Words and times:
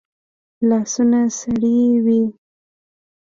لاسونه 0.69 1.19
سړې 1.39 1.77
وي 2.05 2.21